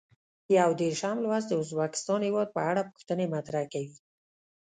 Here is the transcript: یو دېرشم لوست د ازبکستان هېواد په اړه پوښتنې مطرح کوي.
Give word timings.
یو 0.57 0.69
دېرشم 0.81 1.17
لوست 1.25 1.47
د 1.49 1.53
ازبکستان 1.61 2.19
هېواد 2.27 2.49
په 2.55 2.61
اړه 2.69 2.81
پوښتنې 2.91 3.25
مطرح 3.35 3.63
کوي. 3.73 3.97